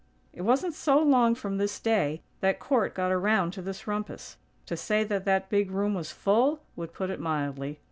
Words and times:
It 0.33 0.41
wasn't 0.41 0.73
so 0.73 0.97
long 0.99 1.35
from 1.35 1.57
this 1.59 1.79
day 1.79 2.23
that 2.39 2.59
Court 2.59 2.95
got 2.95 3.11
around 3.11 3.53
to 3.53 3.61
this 3.61 3.85
rumpus. 3.85 4.37
To 4.65 4.75
say 4.75 5.03
that 5.03 5.25
that 5.25 5.47
big 5.51 5.69
room 5.69 5.93
was 5.93 6.11
full, 6.11 6.63
would 6.75 6.91
put 6.91 7.11
it 7.11 7.19
mildly. 7.19 7.77